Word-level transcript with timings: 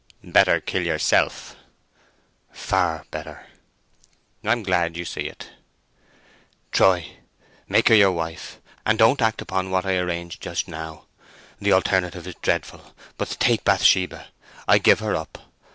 "Better 0.23 0.59
kill 0.59 0.81
yourself." 0.81 1.55
"Far 2.51 3.05
better." 3.11 3.45
"I'm 4.43 4.63
glad 4.63 4.97
you 4.97 5.05
see 5.05 5.27
it." 5.27 5.51
"Troy, 6.71 7.17
make 7.69 7.89
her 7.89 7.93
your 7.93 8.11
wife, 8.11 8.59
and 8.83 8.97
don't 8.97 9.21
act 9.21 9.43
upon 9.43 9.69
what 9.69 9.85
I 9.85 9.97
arranged 9.97 10.41
just 10.41 10.67
now. 10.67 11.05
The 11.59 11.73
alternative 11.73 12.25
is 12.25 12.33
dreadful, 12.41 12.95
but 13.17 13.37
take 13.39 13.63
Bathsheba; 13.63 14.29
I 14.67 14.79
give 14.79 15.01
her 15.01 15.15
up! 15.15 15.37